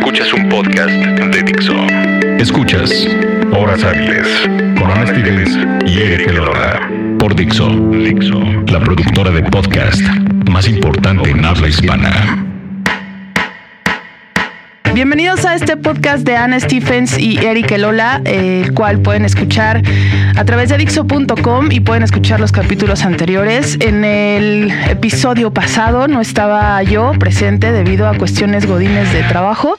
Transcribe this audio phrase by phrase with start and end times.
[0.00, 1.74] Escuchas un podcast de Dixo.
[2.38, 3.06] Escuchas
[3.52, 4.26] Horas Hábiles
[4.78, 6.88] con Ana Stevens y Eric Lora.
[7.18, 8.40] Por Dixo, Dixo,
[8.72, 10.00] la productora de podcast
[10.48, 12.46] más importante en habla hispana.
[14.92, 19.82] Bienvenidos a este podcast de Ana Stephens y Eric Elola, el cual pueden escuchar
[20.36, 23.78] a través de Dixo.com y pueden escuchar los capítulos anteriores.
[23.80, 29.78] En el episodio pasado no estaba yo presente debido a cuestiones godines de trabajo,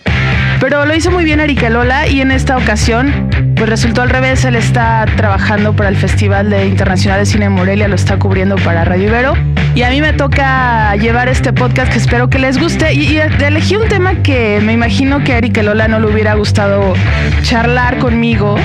[0.72, 4.46] pero lo hizo muy bien Eric Elola y en esta ocasión pues resultó al revés,
[4.46, 8.56] él está trabajando para el Festival de Internacional de Cine de Morelia, lo está cubriendo
[8.56, 9.34] para Radio Ibero.
[9.76, 12.94] Y a mí me toca llevar este podcast que espero que les guste.
[12.94, 16.94] Y, elegí un tema que me imagino que a Eric Lola no le hubiera gustado
[17.42, 18.56] charlar conmigo,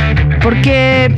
[0.43, 1.12] porque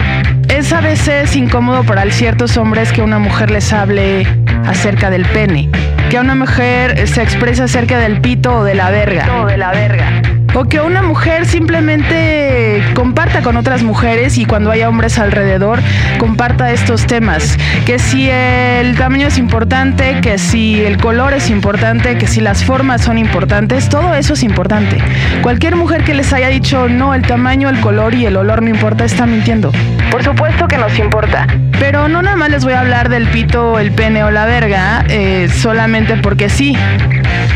[0.49, 4.27] es a veces incómodo para ciertos hombres que una mujer les hable
[4.67, 5.69] acerca del pene,
[6.09, 9.43] que una mujer se exprese acerca del pito o de la verga.
[9.43, 14.73] O de la verga o que una mujer simplemente comparta con otras mujeres y cuando
[14.73, 15.79] haya hombres alrededor
[16.19, 17.57] comparta estos temas.
[17.87, 22.65] Que si el tamaño es importante, que si el color es importante, que si las
[22.65, 24.99] formas son importantes, todo eso es importante.
[25.43, 28.69] Cualquier mujer que les haya dicho no, el tamaño, el color y el olor no
[28.69, 29.71] importa, está mintiendo.
[30.11, 31.47] Por supuesto que nos importa.
[31.79, 35.05] Pero no nada más les voy a hablar del pito, el pene o la verga,
[35.09, 36.77] eh, solamente porque sí.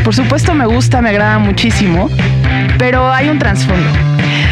[0.05, 2.09] Por supuesto me gusta, me agrada muchísimo
[2.77, 3.89] pero hay un trasfondo.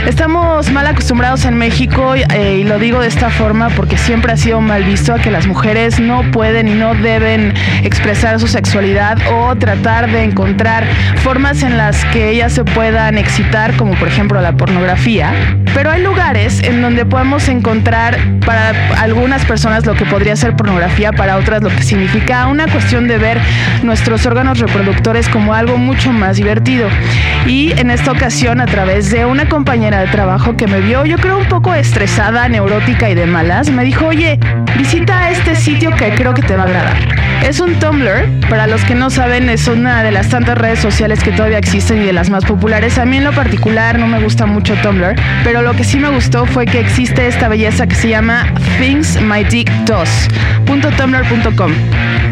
[0.08, 4.38] Estamos mal acostumbrados en México eh, y lo digo de esta forma porque siempre ha
[4.38, 9.20] sido mal visto a que las mujeres no pueden y no deben expresar su sexualidad
[9.32, 10.86] o tratar de encontrar
[11.18, 15.34] formas en las que ellas se puedan excitar, como por ejemplo la pornografía.
[15.76, 21.12] Pero hay lugares en donde podemos encontrar para algunas personas lo que podría ser pornografía,
[21.14, 23.40] para otras lo que significa una cuestión de ver
[23.84, 26.90] nuestros órganos reproductores como algo mucho más divertido.
[27.46, 31.17] Y en esta ocasión, a través de una compañera de trabajo que me vio, yo
[31.17, 34.39] creo un poco estresada, neurótica y de malas, me dijo, oye,
[34.77, 36.98] visita este sitio que creo que te va a agradar.
[37.48, 41.23] Es un Tumblr, para los que no saben, es una de las tantas redes sociales
[41.23, 42.98] que todavía existen y de las más populares.
[42.98, 46.10] A mí en lo particular no me gusta mucho Tumblr, pero lo que sí me
[46.10, 48.45] gustó fue que existe esta belleza que se llama
[48.80, 51.71] thingsmydickdoes.tumblr.com.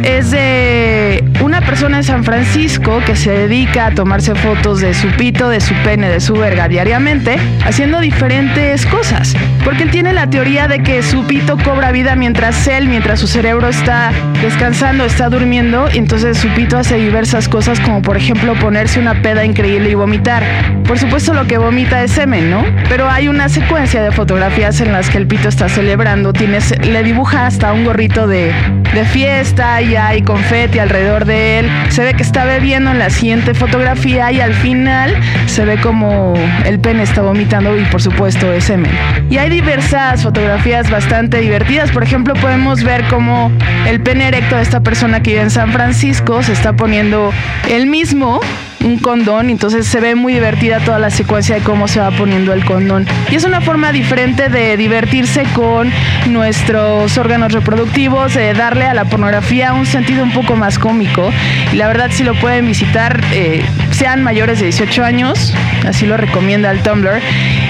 [0.04, 5.08] Es de una persona en San Francisco que se dedica a tomarse fotos de su
[5.10, 9.36] pito, de su pene, de su verga diariamente haciendo diferentes cosas.
[9.64, 13.28] Porque él tiene la teoría de que su pito cobra vida mientras él, mientras su
[13.28, 14.12] cerebro está
[14.42, 19.22] descansando, está durmiendo, y entonces su pito hace diversas cosas como por ejemplo ponerse una
[19.22, 20.44] peda increíble y vomitar.
[20.88, 22.64] Por supuesto lo que vomita es semen, ¿no?
[22.88, 27.04] Pero hay una secuencia de fotografías en las que el pito está celebrando, tienes, le
[27.04, 28.52] dibuja hasta un gorrito de,
[28.94, 31.70] de fiesta y hay confeti alrededor de él.
[31.90, 36.34] Se ve que está bebiendo en la siguiente fotografía y al final se ve como
[36.66, 38.92] el pene está vomitando y por supuesto es semen.
[39.30, 41.92] Y hay diversas fotografías bastante divertidas.
[41.92, 43.52] Por ejemplo, podemos ver cómo
[43.88, 47.32] el pene erecto de esta persona que vive en San Francisco se está poniendo
[47.70, 48.42] el mismo
[48.84, 52.54] un condón, entonces se ve muy divertida toda la secuencia de cómo se va poniendo
[52.54, 53.06] el condón.
[53.30, 55.92] Y es una forma diferente de divertirse con
[56.28, 61.32] nuestros órganos reproductivos, de darle a la pornografía un sentido un poco más cómico.
[61.74, 63.64] Y la verdad, si lo pueden visitar, eh,
[64.00, 65.54] sean mayores de 18 años,
[65.86, 67.20] así lo recomienda el Tumblr,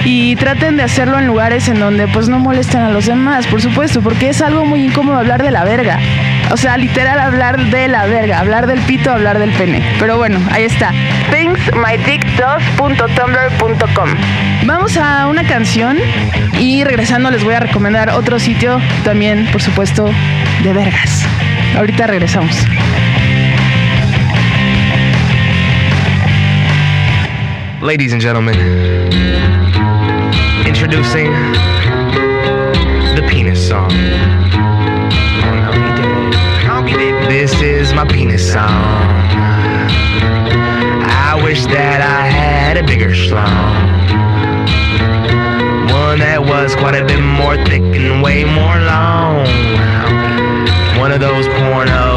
[0.06, 3.63] y traten de hacerlo en lugares en donde pues no molesten a los demás, por
[3.63, 5.97] supuesto, porque es algo muy incómodo hablar de la verga.
[6.51, 9.81] O sea, literal hablar de la verga, hablar del pito, hablar del pene.
[9.97, 10.91] Pero bueno, ahí está.
[11.31, 14.09] thingsmydickdoes.tumblr.com
[14.66, 15.97] Vamos a una canción
[16.59, 20.11] y regresando les voy a recomendar otro sitio también, por supuesto,
[20.63, 21.25] de vergas.
[21.75, 22.67] Ahorita regresamos.
[27.81, 28.56] Ladies and gentlemen,
[30.67, 31.31] introducing
[33.16, 33.90] the penis song.
[37.29, 38.67] This is my penis song.
[41.07, 43.47] I wish that I had a bigger schlong.
[45.90, 49.47] One that was quite a bit more thick and way more long.
[50.99, 52.09] One of those porno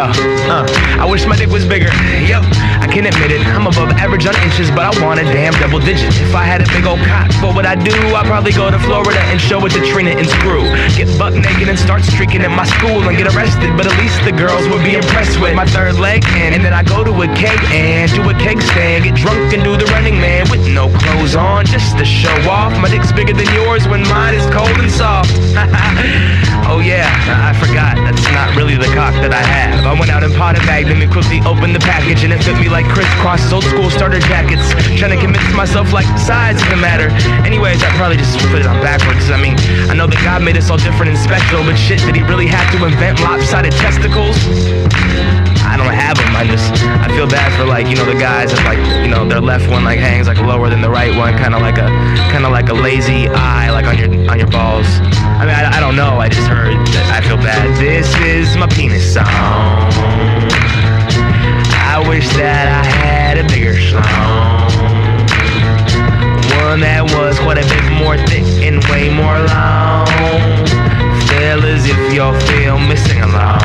[0.00, 0.08] yo.
[0.48, 0.64] Uh,
[0.98, 1.92] I wish my dick was bigger,
[2.24, 2.40] yo.
[2.80, 5.78] I can admit it, I'm above average on inches, but I want a damn double
[5.78, 6.08] digit.
[6.20, 7.92] If I had a big old cock, what would I do?
[8.16, 10.64] I'd probably go to Florida and show it to Trina and Screw.
[10.96, 14.16] Get buck naked and start streaking at my school and get arrested, but at least
[14.24, 16.24] the girls would be impressed with my third leg.
[16.40, 19.52] And, and then I go to a keg and do a keg stand, get drunk
[19.52, 22.72] and do the running man with no clothes on, just to show off.
[22.80, 25.30] My dick's bigger than yours when mine is cold and soft.
[26.70, 29.84] oh yeah, I forgot, that's not really the cock that I have.
[29.84, 32.56] I'm went out and potted bagged them and quickly opened the package and it fit
[32.56, 34.64] me like crisscrosses, old school starter jackets.
[34.96, 37.12] Trying to convince myself like size doesn't matter.
[37.44, 39.28] Anyways, I probably just put it on backwards.
[39.28, 39.60] I mean,
[39.92, 42.48] I know that God made us all different and special, but shit, did he really
[42.48, 44.40] have to invent lopsided testicles?
[45.68, 46.32] I don't have them.
[46.32, 46.72] I just
[47.04, 49.68] I feel bad for like you know the guys that like you know their left
[49.68, 51.92] one like hangs like lower than the right one, kind of like a
[52.32, 54.88] kind of like a lazy eye like on your on your balls.
[55.40, 56.20] I mean I, I don't know.
[56.20, 57.64] I just heard that I feel bad.
[57.80, 59.24] This is my penis song.
[61.80, 64.68] I wish that I had a bigger schlong.
[66.68, 70.04] One that was quite a bit more thick and way more long.
[71.32, 73.64] Fellas, if y'all feel me, sing along.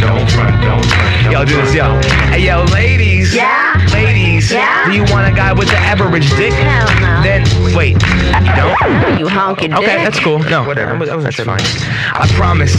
[0.00, 1.32] Don't front, don't front.
[1.32, 2.00] Yo, do this, yo.
[2.32, 3.34] Hey, yo, ladies.
[3.36, 3.63] Yeah?
[6.00, 6.52] Average dick?
[6.52, 7.22] Hell no.
[7.22, 7.42] Then,
[7.74, 7.94] wait.
[7.94, 8.74] You don't?
[9.18, 9.78] You honky dick.
[9.78, 10.38] Okay, that's cool.
[10.50, 10.98] No, whatever.
[11.04, 11.60] That was, that's fine.
[12.14, 12.74] I promise,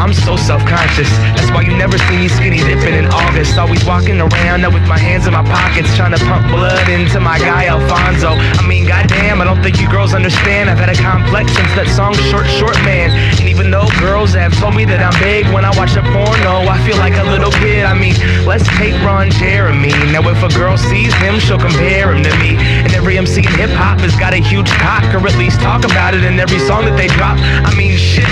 [0.00, 1.08] I'm so self-conscious.
[1.36, 3.56] That's why you never see me skinny dipping in August.
[3.58, 7.38] Always walking around with my hands in my pockets, trying to pump blood into my
[7.38, 8.34] guy Alfonso.
[8.34, 10.68] I mean, goddamn, I don't think you girls understand.
[10.68, 13.14] I've had a complex since that song Short Short Man.
[13.38, 16.17] And even though girls have told me that I'm big when I watch a porno,
[18.48, 19.92] let's take Ron Jeremy.
[20.08, 22.56] Now, if a girl sees him, she'll compare him to me.
[22.56, 25.84] And every MC in hip hop has got a huge cock, or at least talk
[25.84, 27.36] about it in every song that they drop.
[27.68, 28.24] I mean, shit.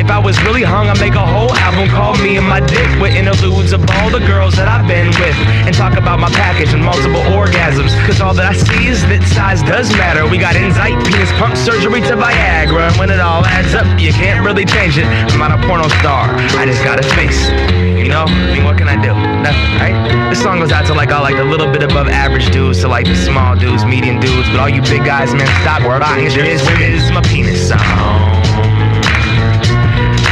[0.00, 2.88] If I was really hung, I'd make a whole album called Me and My Dick
[2.96, 5.36] with interludes of all the girls that I've been with
[5.68, 7.25] and talk about my package and multiple
[7.66, 10.22] Cause all that I see is that size does matter.
[10.22, 12.94] We got insight, penis pump surgery to Viagra.
[12.94, 15.02] And when it all adds up, you can't really change it.
[15.02, 17.50] I'm not a porno star, I just got a face.
[17.98, 19.10] You know, I mean, what can I do?
[19.42, 20.30] Nothing, right?
[20.30, 22.88] This song goes out to like all like a little bit above average dudes, to
[22.88, 26.30] like the small dudes, medium dudes, but all you big guys, man, stop rocking.
[26.30, 27.82] This is my penis song.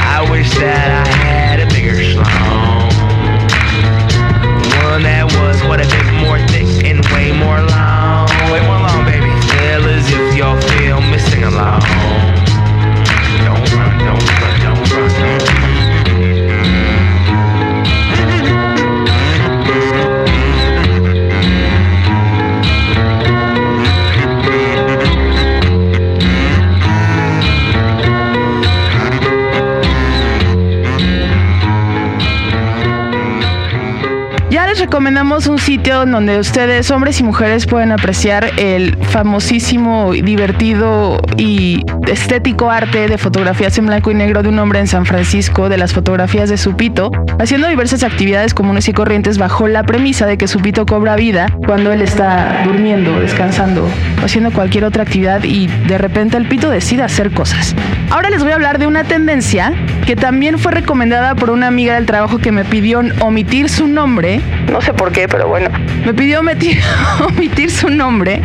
[0.06, 1.53] I wish that I had
[5.69, 8.28] What if it's more thick and way more long?
[8.52, 9.31] Way more long, baby.
[9.49, 12.03] Feel as if y'all feel missing along.
[35.44, 42.70] Recomendamos un sitio donde ustedes, hombres y mujeres, pueden apreciar el famosísimo, divertido y estético
[42.70, 45.93] arte de fotografías en blanco y negro de un hombre en San Francisco, de las
[45.93, 50.87] fotografías de Supito, haciendo diversas actividades comunes y corrientes bajo la premisa de que Supito
[50.87, 53.88] cobra vida cuando él está durmiendo, descansando,
[54.23, 57.75] haciendo cualquier otra actividad y de repente el pito decide hacer cosas.
[58.11, 59.73] Ahora les voy a hablar de una tendencia
[60.04, 64.40] que también fue recomendada por una amiga del trabajo que me pidió omitir su nombre.
[64.70, 65.70] No sé por qué, pero bueno.
[66.04, 66.78] Me pidió omitir,
[67.26, 68.42] omitir su nombre,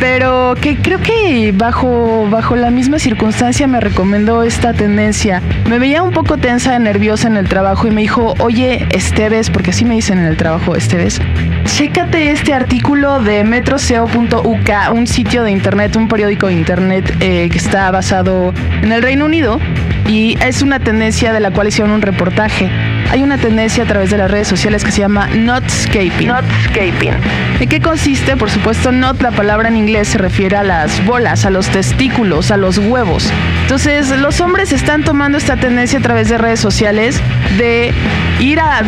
[0.00, 5.42] pero que creo que bajo, bajo la misma circunstancia me recomendó esta tendencia.
[5.68, 9.70] Me veía un poco tensa, nerviosa en el trabajo y me dijo, oye, Esteves, porque
[9.70, 11.20] así me dicen en el trabajo, Esteves,
[11.64, 17.58] chécate este artículo de metroseo.uk, un sitio de internet, un periódico de internet eh, que
[17.58, 19.60] está basado en el Reino Unido
[20.06, 22.70] y es una tendencia de la cual hicieron un reportaje.
[23.10, 26.28] Hay una tendencia a través de las redes sociales que se llama Notscaping.
[26.28, 27.12] Notscaping.
[27.60, 28.36] ¿En qué consiste?
[28.36, 32.50] Por supuesto, not, la palabra en inglés se refiere a las bolas, a los testículos,
[32.50, 33.30] a los huevos.
[33.62, 37.20] Entonces, los hombres están tomando esta tendencia a través de redes sociales
[37.58, 37.92] de
[38.40, 38.82] ir a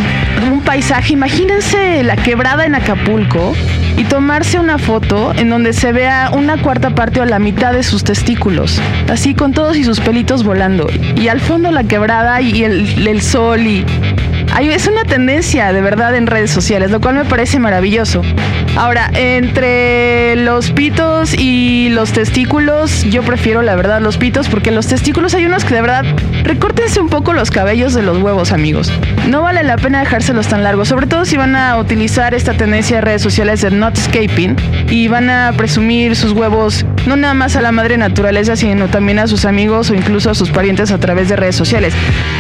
[0.51, 1.13] un paisaje.
[1.13, 3.55] Imagínense la quebrada en Acapulco
[3.97, 7.83] y tomarse una foto en donde se vea una cuarta parte o la mitad de
[7.83, 10.87] sus testículos, así con todos y sus pelitos volando.
[11.17, 13.85] Y al fondo la quebrada y el, sol y...
[14.61, 18.23] Es una tendencia de verdad en redes sociales, lo cual me parece maravilloso.
[18.77, 24.87] Ahora, entre los pitos y los testículos, yo prefiero la verdad los pitos porque los
[24.87, 26.05] testículos hay unos que de verdad
[26.45, 28.93] recórtense un poco los cabellos de los huevos, amigos.
[29.29, 32.97] No vale la pena dejárselos tan largos, sobre todo si van a utilizar esta tendencia
[32.97, 34.57] de redes sociales de notscaping
[34.91, 39.19] y van a presumir sus huevos no nada más a la madre naturaleza, sino también
[39.19, 41.95] a sus amigos o incluso a sus parientes a través de redes sociales.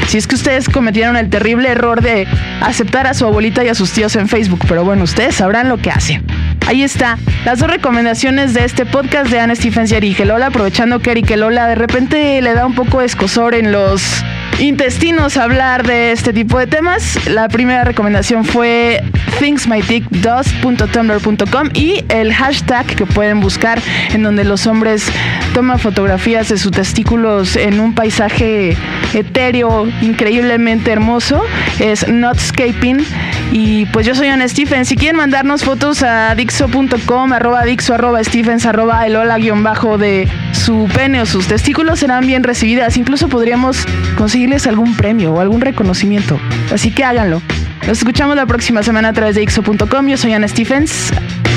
[0.06, 2.26] Si es que ustedes cometieron el terrible error de
[2.60, 5.78] aceptar a su abuelita y a sus tíos en Facebook, pero bueno, ustedes sabrán lo
[5.78, 6.24] que hacen.
[6.66, 11.36] Ahí está, las dos recomendaciones de este podcast de Anne Stephens y aprovechando que Eric
[11.36, 14.24] Lola de repente le da un poco de escosor en los
[14.58, 17.28] intestinos hablar de este tipo de temas.
[17.28, 19.02] La primera recomendación fue
[19.38, 23.78] thingsmydickdoes.tumblr.com y el hashtag que pueden buscar
[24.12, 25.04] en donde los hombres
[25.52, 28.74] toman fotografías de sus testículos en un paisaje
[29.14, 31.42] etéreo increíblemente hermoso
[31.78, 33.04] es notscaping
[33.52, 34.88] y pues yo soy Ana Stephens.
[34.88, 39.98] Si quieren mandarnos fotos a dixo.com, arroba dixo, arroba stephens, arroba el hola guion bajo
[39.98, 42.96] de su pene o sus testículos serán bien recibidas.
[42.96, 46.38] Incluso podríamos conseguirles algún premio o algún reconocimiento.
[46.72, 47.42] Así que háganlo.
[47.86, 50.08] Nos escuchamos la próxima semana a través de Dixo.com.
[50.08, 51.12] Yo soy Ana Stephens.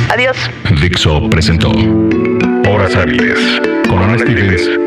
[0.09, 0.37] Adiós.
[0.81, 1.71] Dixo presentó
[2.69, 3.39] Horas Hábiles
[3.87, 4.86] con Ana Stevens